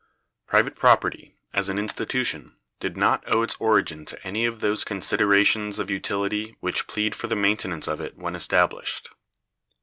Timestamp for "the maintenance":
7.27-7.87